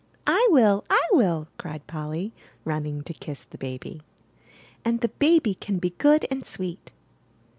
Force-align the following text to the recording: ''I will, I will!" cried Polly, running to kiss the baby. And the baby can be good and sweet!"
''I 0.25 0.47
will, 0.49 0.83
I 0.89 1.03
will!" 1.11 1.47
cried 1.59 1.85
Polly, 1.85 2.33
running 2.65 3.03
to 3.03 3.13
kiss 3.13 3.43
the 3.43 3.59
baby. 3.59 4.01
And 4.83 5.01
the 5.01 5.09
baby 5.09 5.53
can 5.53 5.77
be 5.77 5.91
good 5.91 6.25
and 6.31 6.43
sweet!" 6.43 6.89